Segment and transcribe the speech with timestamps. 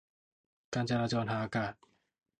[0.73, 1.73] การจราจรทางอากาศ